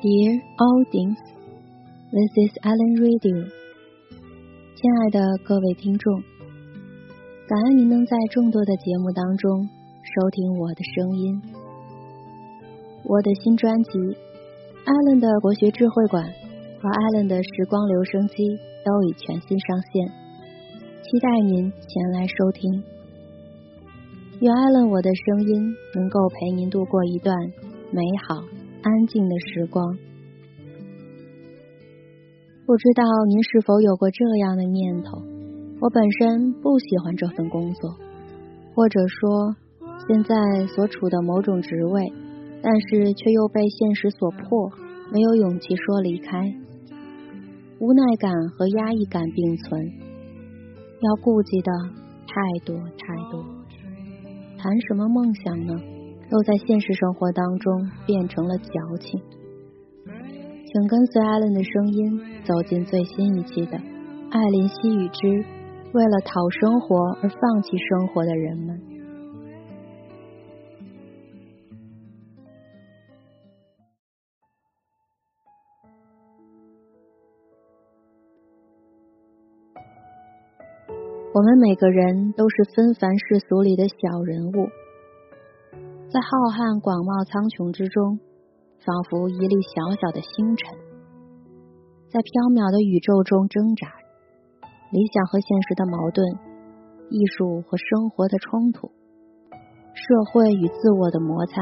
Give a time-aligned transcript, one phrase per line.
[0.00, 1.18] Dear audience,
[2.14, 3.50] this is Alan Radio。
[4.78, 6.22] 亲爱的各位听众，
[7.48, 9.68] 感恩您能在众多的节目当中
[10.06, 11.42] 收听我的声音。
[13.02, 13.90] 我的新专辑
[14.86, 16.22] 《Allen 的国学智慧馆》
[16.80, 18.46] 和 Allen 的时光留声机
[18.86, 20.06] 都已全新上线，
[21.02, 22.84] 期待您前来收听。
[24.38, 27.34] 愿艾伦我的声音能够陪您度过一段
[27.90, 28.57] 美好。
[28.88, 29.98] 安静的时光，
[32.64, 35.20] 不知道您是否有过这样的念头？
[35.78, 37.90] 我本身不喜欢这份工作，
[38.74, 39.54] 或者说
[40.08, 42.10] 现在所处的某种职位，
[42.62, 44.72] 但是却又被现实所迫，
[45.12, 46.50] 没有勇气说离开。
[47.80, 49.86] 无奈感和压抑感并存，
[51.02, 51.72] 要顾及的
[52.26, 53.44] 太多太多，
[54.56, 55.74] 谈什么梦想呢？
[56.30, 59.18] 都在现实生活当中变成了矫情，
[60.66, 63.78] 请跟随艾伦的声音走进最新一期的
[64.30, 65.26] 《艾琳西语之
[65.94, 68.78] 为了讨生活而放弃生活的人们》。
[81.32, 84.68] 我们每个人都是纷繁世俗里的小人物。
[86.08, 88.16] 在浩瀚广袤苍穹之中，
[88.80, 90.72] 仿佛一粒小小的星辰，
[92.08, 93.92] 在缥缈的宇宙中挣扎，
[94.88, 96.24] 理想和现实的矛盾，
[97.12, 98.88] 艺术和生活的冲突，
[99.92, 100.00] 社
[100.32, 101.60] 会与自我的摩擦，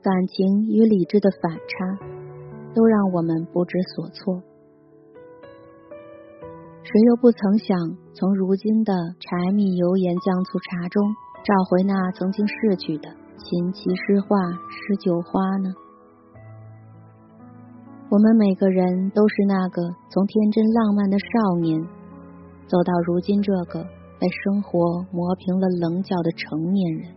[0.00, 2.00] 感情与理智的反差，
[2.72, 4.40] 都让我们不知所措。
[6.80, 7.76] 谁又不曾想
[8.16, 11.04] 从如今的柴米油盐酱醋茶中？
[11.44, 13.08] 找回那曾经逝去的
[13.38, 14.36] 琴棋诗画
[14.68, 15.70] 诗酒花呢？
[18.10, 21.80] 我们每个人都是那个从天真浪漫的少年，
[22.66, 23.82] 走到如今这个
[24.18, 27.14] 被生活磨平了棱角的成年人，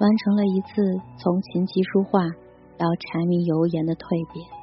[0.00, 0.82] 完成了一次
[1.18, 2.20] 从琴棋书画
[2.78, 4.61] 到柴米油盐的蜕变。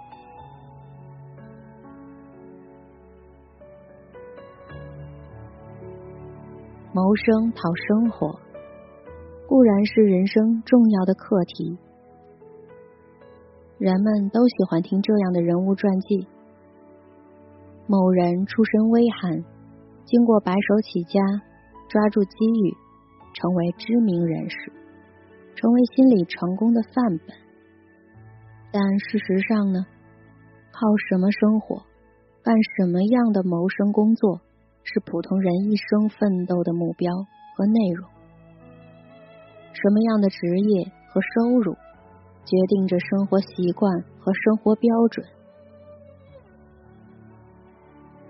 [6.99, 8.27] 谋生讨生活，
[9.47, 11.77] 固然是人生重要的课题。
[13.77, 16.27] 人们都喜欢听这样的人物传记：
[17.87, 19.45] 某人出身微寒，
[20.03, 21.21] 经过白手起家，
[21.87, 22.75] 抓住机遇，
[23.33, 24.57] 成为知名人士，
[25.55, 27.27] 成为心理成功的范本。
[28.73, 29.85] 但事实上呢？
[30.73, 31.77] 靠什么生活？
[32.43, 34.41] 干什么样的谋生工作？
[34.91, 37.13] 是普通人一生奋斗的目标
[37.55, 38.09] 和内容。
[39.71, 41.73] 什么样的职业和收入，
[42.43, 45.25] 决定着生活习惯和生活标准。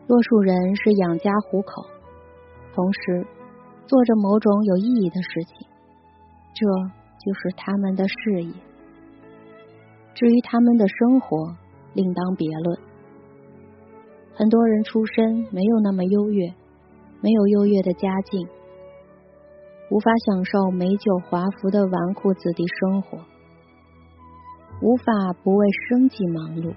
[0.05, 1.85] 多数人是养家糊口，
[2.73, 3.25] 同时
[3.85, 5.67] 做着某种有意义的事情，
[6.53, 6.65] 这
[7.23, 8.51] 就是他们的事业。
[10.13, 11.55] 至于他们的生活，
[11.93, 12.88] 另当别论。
[14.39, 16.47] 很多人出身没有那么优越，
[17.19, 18.47] 没有优越的家境，
[19.91, 23.17] 无法享受美酒华服的纨绔子弟生活，
[24.81, 26.73] 无法不为生计忙碌。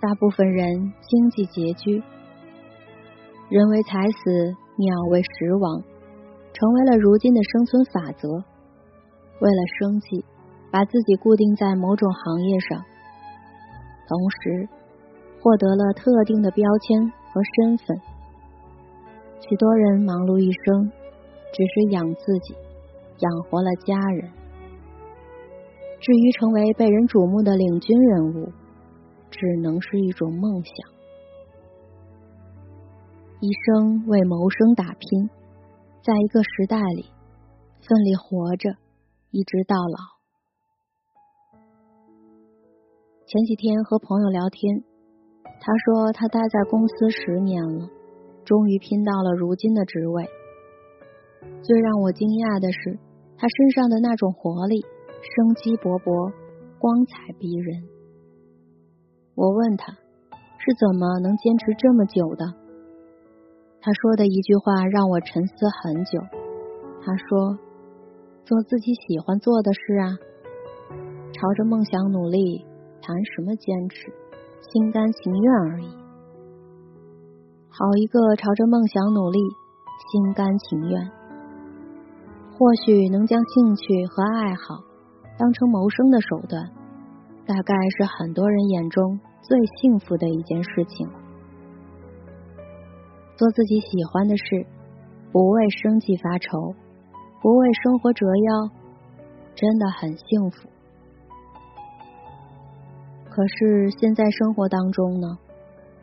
[0.00, 2.02] 大部分人经济拮据，
[3.48, 5.84] 人为财死，鸟为食亡，
[6.52, 8.28] 成为了如今的生存法则。
[9.38, 10.24] 为了生计，
[10.72, 12.82] 把自己固定在某种行业上，
[14.08, 14.68] 同时。
[15.46, 17.96] 获得了特定的标签和身份，
[19.48, 20.90] 许多人忙碌一生，
[21.54, 22.52] 只是养自己，
[23.20, 24.28] 养活了家人。
[26.00, 28.50] 至于成为被人瞩目的领军人物，
[29.30, 30.74] 只能是一种梦想。
[33.38, 35.30] 一生为谋生打拼，
[36.02, 37.06] 在一个时代里
[37.86, 38.74] 奋力活着，
[39.30, 40.18] 一直到老。
[43.26, 44.82] 前几天和朋友聊天。
[45.60, 47.88] 他说：“他待在公司十年了，
[48.44, 50.28] 终于拼到了如今的职位。
[51.62, 52.98] 最让我惊讶的是，
[53.36, 56.32] 他身上的那种活力、生机勃勃、
[56.78, 57.82] 光彩逼人。”
[59.34, 62.46] 我问他是怎么能坚持这么久的？
[63.80, 66.20] 他说的一句话让我沉思很久。
[67.02, 67.58] 他说
[68.46, 70.08] ：“做自己喜欢做的事啊，
[71.32, 72.64] 朝着梦想努力，
[73.02, 74.12] 谈什么坚持？”
[74.72, 75.88] 心甘情愿而已。
[77.68, 79.38] 好一个朝着梦想努力，
[80.10, 81.10] 心甘情愿。
[82.58, 84.82] 或许能将兴趣和爱好
[85.38, 86.70] 当成谋生的手段，
[87.46, 91.06] 大概是很多人眼中最幸福的一件事情。
[93.36, 94.66] 做自己喜欢的事，
[95.30, 96.74] 不为生计发愁，
[97.42, 98.70] 不为生活折腰，
[99.54, 100.70] 真的很幸福。
[103.36, 105.28] 可是现在生活当中呢，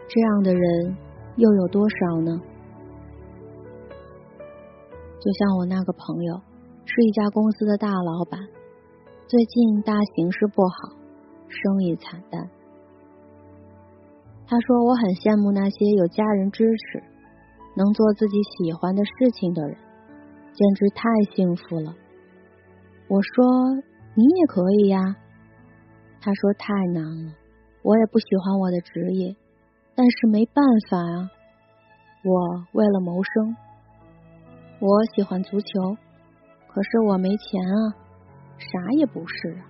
[0.07, 0.95] 这样的人
[1.35, 2.39] 又有多少呢？
[5.19, 6.35] 就像我那个朋友，
[6.85, 8.39] 是一家公司的大老板，
[9.25, 10.93] 最近大形势不好，
[11.47, 12.47] 生意惨淡。
[14.45, 17.01] 他说：“我很羡慕那些有家人支持，
[17.75, 19.75] 能做自己喜欢的事情的人，
[20.53, 21.95] 简直太幸福了。”
[23.09, 23.43] 我说
[24.13, 25.15] ：“你也可以呀。”
[26.25, 27.33] 他说太难了，
[27.81, 29.35] 我也不喜欢我的职业，
[29.93, 31.29] 但是没办法啊，
[32.23, 33.57] 我为了谋生，
[34.79, 35.97] 我喜欢足球，
[36.69, 37.75] 可是我没钱啊，
[38.57, 39.67] 啥也不是啊，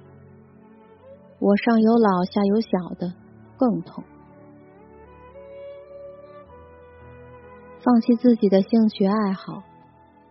[1.40, 3.12] 我上有老下有小的，
[3.58, 4.04] 更痛。
[7.80, 9.64] 放弃自己的兴趣爱好，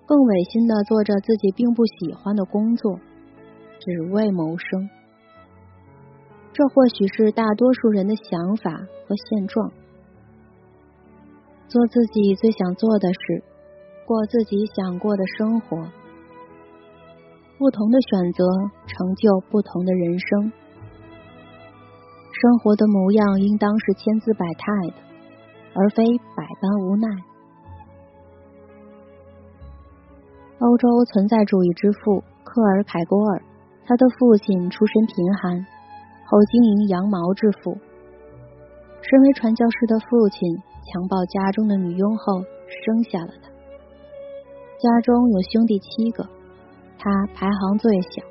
[0.06, 3.00] 更违心的做着自己并不喜欢的工作，
[3.80, 4.88] 只为谋生。
[6.54, 8.70] 这或许是大多数人的想法
[9.06, 9.72] 和现状。
[11.68, 13.42] 做自己最想做的事，
[14.06, 15.78] 过自己想过的生活。
[17.56, 18.44] 不同的选择，
[18.86, 20.52] 成就不同的人生。
[22.32, 24.94] 生活的模样应当是千姿百态的，
[25.74, 26.04] 而非
[26.36, 27.08] 百般无奈。
[30.58, 33.42] 欧洲存在主义之父克尔凯郭尔，
[33.86, 35.66] 他的父亲出身贫寒。
[36.32, 37.76] 后经营羊毛致富。
[39.02, 40.40] 身为传教士的父亲
[40.88, 43.50] 强暴家中的女佣后，生下了他。
[44.80, 46.24] 家中有兄弟七个，
[46.98, 48.24] 他排行最小，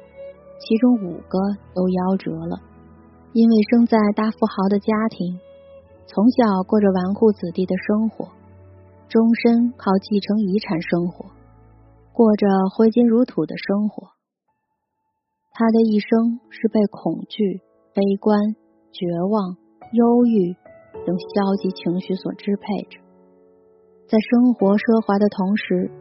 [0.58, 1.38] 其中五个
[1.76, 2.58] 都夭折了。
[3.34, 5.38] 因为生在大富豪的家庭，
[6.08, 8.34] 从小过着纨绔子弟的生活，
[9.10, 11.30] 终身靠继承遗产生活，
[12.12, 14.10] 过着挥金如土的生活。
[15.54, 17.62] 他的一生是被恐惧。
[17.94, 18.40] 悲观、
[18.94, 19.58] 绝望、
[19.92, 20.56] 忧郁
[21.06, 23.02] 等消极情绪所支配着，
[24.08, 25.92] 在生活奢华的同时，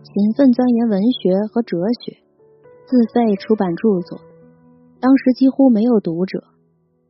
[0.00, 2.16] 勤奋钻研文学和哲学，
[2.88, 4.18] 自费出版著作。
[4.98, 6.40] 当时几乎没有读者，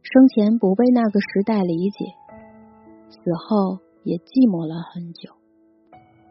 [0.03, 2.11] 生前不被那个时代理解，
[3.07, 5.31] 死后也寂寞了很久。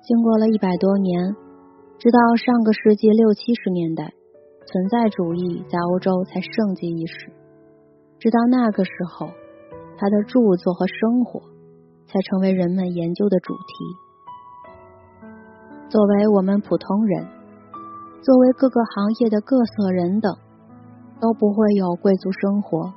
[0.03, 1.31] 经过了一百多年，
[1.97, 4.11] 直到上个世纪六七十年代，
[4.67, 7.31] 存在主义在欧洲才盛极一时。
[8.25, 9.27] 直到那个时候，
[9.99, 11.39] 他的著作和生活
[12.07, 15.27] 才成为人们研究的主题。
[15.89, 17.27] 作为我们普通人，
[18.23, 20.35] 作为各个行业的各色人等，
[21.21, 22.91] 都不会有贵族生活。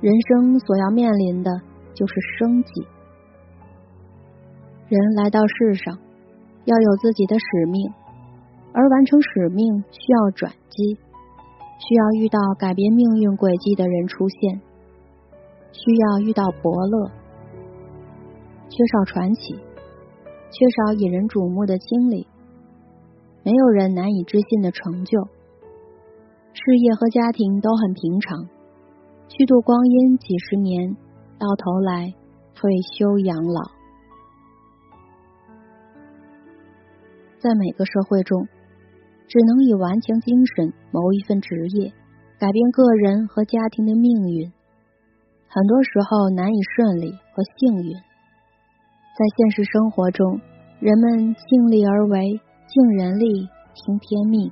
[0.00, 1.50] 人生所要面临的
[1.92, 2.86] 就是生计。
[4.88, 5.98] 人来到世上，
[6.64, 7.92] 要有自己的使命，
[8.72, 10.96] 而完成使命需要转机。
[11.78, 14.60] 需要遇到改变命运轨迹的人出现，
[15.72, 17.10] 需要遇到伯乐，
[18.68, 22.26] 缺少传奇，缺少引人瞩目的经历，
[23.44, 25.24] 没有人难以置信的成就，
[26.52, 28.48] 事业和家庭都很平常，
[29.28, 30.96] 虚度光阴几十年，
[31.38, 32.12] 到头来
[32.54, 33.62] 退休养老，
[37.38, 38.48] 在每个社会中。
[39.28, 41.92] 只能以顽强精神谋一份职业，
[42.38, 44.50] 改变个人和家庭的命运。
[45.46, 47.92] 很多时候难以顺利和幸运。
[47.92, 50.40] 在现实生活中，
[50.80, 54.50] 人们尽力而为，尽人力，听天命。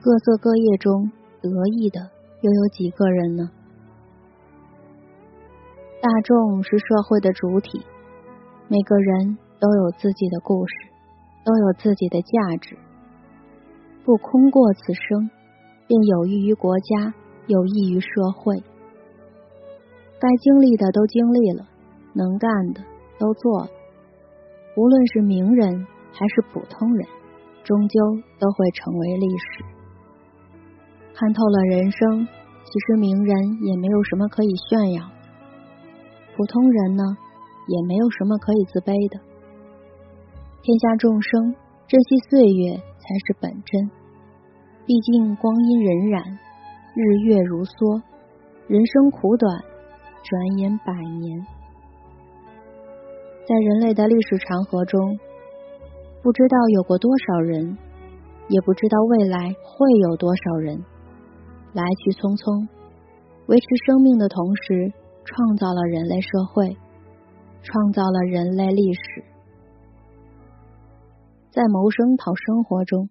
[0.00, 1.98] 各色各业中得意的
[2.42, 3.50] 又有几个人呢？
[6.02, 7.80] 大众是社会的主体，
[8.68, 10.74] 每个人都有自己的故事，
[11.44, 12.76] 都有自己的价值。
[14.04, 15.30] 不空过此生，
[15.86, 17.14] 便有益于国家，
[17.46, 18.06] 有益于社
[18.36, 18.62] 会。
[20.20, 21.66] 该经历的都经历了，
[22.12, 22.82] 能干的
[23.18, 23.68] 都做了。
[24.76, 27.08] 无论是名人还是普通人，
[27.64, 27.98] 终究
[28.38, 29.64] 都会成为历史。
[31.14, 32.28] 看透了人生，
[32.64, 35.02] 其实名人也没有什么可以炫耀，
[36.36, 37.02] 普通人呢，
[37.68, 39.18] 也没有什么可以自卑的。
[40.60, 41.54] 天下众生，
[41.88, 42.82] 珍惜岁月。
[43.04, 43.90] 才是本真。
[44.86, 46.24] 毕竟光阴荏苒，
[46.94, 48.00] 日月如梭，
[48.66, 49.60] 人生苦短，
[50.24, 51.46] 转眼百年。
[53.46, 55.18] 在人类的历史长河中，
[56.22, 57.76] 不知道有过多少人，
[58.48, 60.82] 也不知道未来会有多少人。
[61.74, 62.68] 来去匆匆，
[63.48, 64.92] 维持生命的同时，
[65.24, 66.76] 创造了人类社会，
[67.62, 69.33] 创造了人类历史。
[71.54, 73.10] 在谋生讨生活中，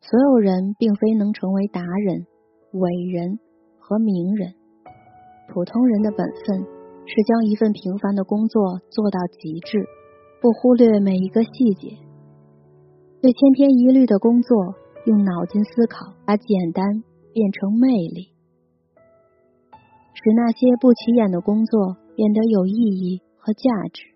[0.00, 2.26] 所有人并非能成为达人、
[2.72, 3.38] 伟人
[3.78, 4.54] 和名人。
[5.52, 6.66] 普通人的本分
[7.06, 9.86] 是将一份平凡的工作做到极致，
[10.42, 11.96] 不忽略每一个细节。
[13.22, 14.74] 对千篇一律的工作，
[15.06, 18.34] 用脑筋思考，把简单变成魅力，
[20.12, 24.13] 使那些不起眼的工作变得有意义和价值。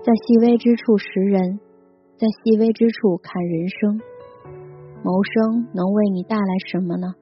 [0.00, 1.58] 在细微之处识人，
[2.16, 4.00] 在细微之处看人生。
[5.02, 7.14] 谋生能为你带来什么呢？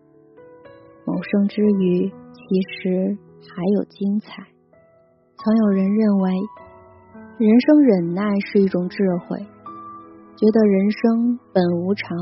[1.04, 3.16] 谋生之余，其实
[3.48, 4.42] 还有精彩。
[5.36, 6.30] 曾有人认为，
[7.38, 9.38] 人生忍耐是一种智慧，
[10.36, 12.16] 觉得人生本无常，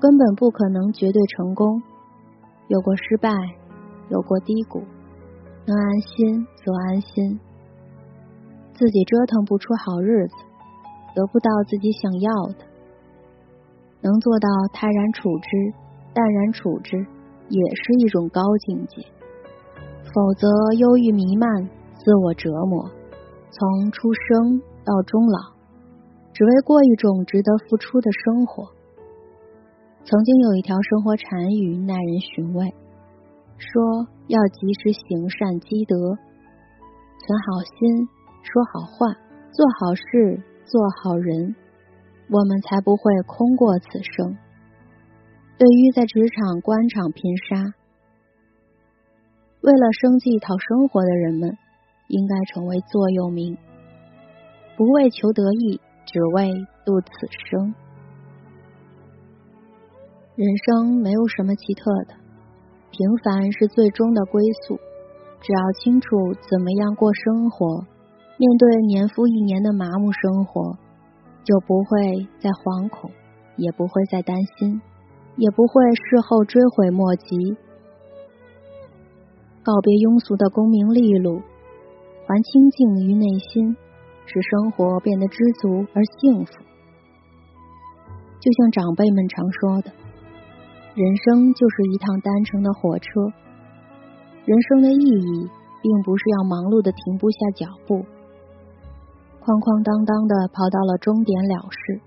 [0.00, 1.82] 根本不可能绝对成功。
[2.68, 3.30] 有过失败，
[4.10, 4.82] 有过低谷，
[5.66, 7.38] 能安心则安心。
[8.82, 10.34] 自己折腾不出好日子，
[11.14, 12.66] 得不到自己想要的，
[14.00, 15.48] 能做到泰然处之、
[16.12, 16.96] 淡然处之，
[17.48, 19.06] 也是一种高境界。
[20.12, 20.48] 否则，
[20.80, 21.48] 忧郁弥漫，
[21.94, 22.90] 自我折磨，
[23.52, 25.54] 从出生到终老，
[26.32, 28.66] 只为过一种值得付出的生活。
[30.02, 32.74] 曾经有一条生活禅语耐人寻味，
[33.58, 38.08] 说要及时行善积德，存好心。
[38.42, 39.14] 说好话，
[39.52, 41.54] 做好事，做好人，
[42.28, 44.36] 我们才不会空过此生。
[45.56, 47.72] 对于在职场、官场拼杀，
[49.62, 51.56] 为了生计讨生活的人们，
[52.08, 53.56] 应该成为座右铭。
[54.76, 56.52] 不为求得意，只为
[56.84, 57.08] 度此
[57.48, 57.74] 生。
[60.34, 62.14] 人生没有什么奇特的，
[62.90, 64.76] 平凡是最终的归宿。
[65.40, 66.08] 只要清楚
[66.50, 67.86] 怎么样过生活。
[68.38, 70.76] 面对年复一年的麻木生活，
[71.44, 73.10] 就不会再惶恐，
[73.56, 74.80] 也不会再担心，
[75.36, 77.56] 也不会事后追悔莫及。
[79.62, 81.40] 告别庸俗的功名利禄，
[82.26, 83.76] 还清净于内心，
[84.26, 86.52] 使生活变得知足而幸福。
[88.40, 89.92] 就像长辈们常说的，
[90.96, 93.06] 人生就是一趟单程的火车。
[94.44, 95.48] 人生的意义，
[95.80, 98.04] 并不是要忙碌的停不下脚步。
[99.42, 102.00] 哐哐当当的跑到了终点了事。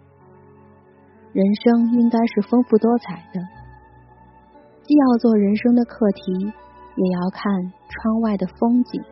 [1.36, 3.44] 人生应该是丰富多彩的，
[4.88, 6.32] 既要做人生的课题，
[6.96, 7.52] 也要看
[7.92, 9.04] 窗外的风景；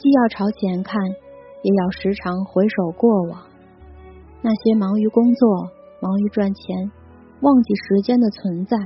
[0.00, 0.96] 既要朝前看，
[1.60, 3.44] 也要时常回首过往。
[4.40, 5.68] 那些忙于工作、
[6.00, 6.90] 忙于赚钱、
[7.42, 8.78] 忘记时间的存在，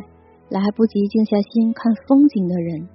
[0.49, 2.89] 来不及静下心看风景的人，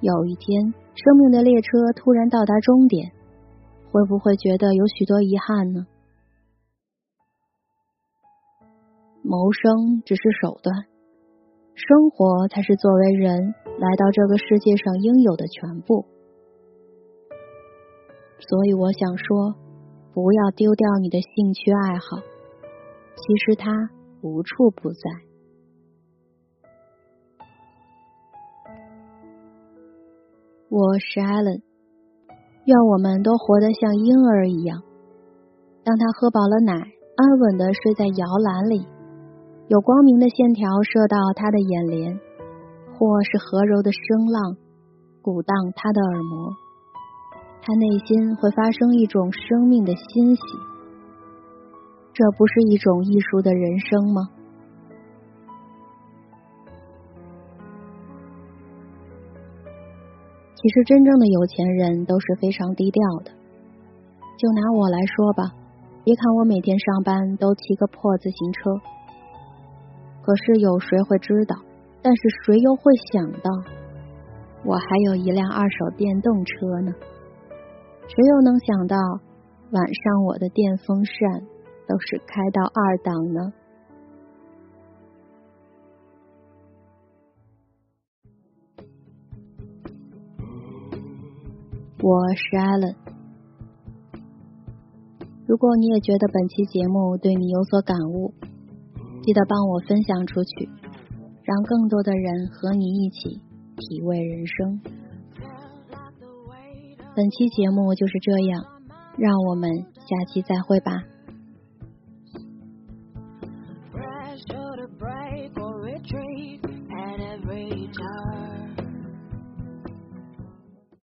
[0.00, 3.10] 有一天，生命的列车突然到达终点。
[3.92, 5.86] 会不会觉得有许多遗憾呢？
[9.22, 10.86] 谋生只是手段，
[11.74, 16.06] 生活才是作为人来到这个世界上应有的全部。
[18.38, 19.54] 所以我想说，
[20.14, 22.16] 不要丢掉你的兴趣爱好，
[23.16, 23.90] 其实它
[24.22, 24.98] 无处不在。
[30.68, 31.69] 我是艾伦。
[32.66, 34.82] 愿我们都活得像婴儿一样，
[35.82, 38.86] 当他喝饱了奶，安稳的睡在摇篮里，
[39.68, 42.20] 有光明的线条射到他的眼帘，
[42.98, 44.56] 或是和柔的声浪
[45.22, 46.52] 鼓荡他的耳膜，
[47.62, 50.42] 他内心会发生一种生命的欣喜。
[52.12, 54.28] 这不是一种艺术的人生吗？
[60.60, 63.30] 其实，真正的有钱人都是非常低调的。
[64.36, 65.56] 就拿我来说吧，
[66.04, 68.70] 别看我每天上班都骑个破自行车，
[70.20, 71.56] 可是有谁会知道？
[72.02, 73.50] 但是谁又会想到，
[74.64, 76.92] 我还有一辆二手电动车呢？
[78.08, 78.96] 谁又能想到，
[79.72, 81.40] 晚上我的电风扇
[81.88, 83.52] 都是开到二档呢？
[92.10, 92.96] 我是 Allen。
[95.46, 98.34] 如果你也觉得本期节目对你有所感悟，
[99.22, 100.68] 记得帮我分享出去，
[101.44, 103.38] 让更多的人和你一起
[103.76, 104.80] 体味人生。
[107.14, 108.64] 本期节目就是这样，
[109.16, 110.90] 让我们下期再会吧。